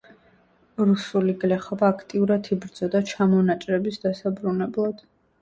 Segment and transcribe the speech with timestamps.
[0.85, 5.07] რუსული გლეხობა აქტიურად იბრძოდა ჩამონაჭრების დასაბრუნებლად.